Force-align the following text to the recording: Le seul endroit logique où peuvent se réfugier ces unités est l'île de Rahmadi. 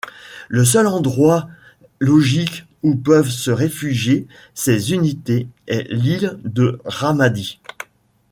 Le 0.49 0.65
seul 0.65 0.87
endroit 0.87 1.47
logique 1.99 2.65
où 2.81 2.95
peuvent 2.95 3.29
se 3.29 3.51
réfugier 3.51 4.25
ces 4.55 4.93
unités 4.93 5.47
est 5.67 5.85
l'île 5.93 6.39
de 6.43 6.79
Rahmadi. 6.85 7.59